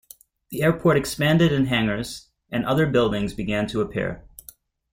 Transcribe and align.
The 0.49 0.63
airport 0.63 0.97
expanded 0.97 1.53
and 1.53 1.67
hangars 1.67 2.29
and 2.51 2.65
other 2.65 2.87
buildings 2.87 3.35
began 3.35 3.67
to 3.67 3.81
appear. 3.81 4.27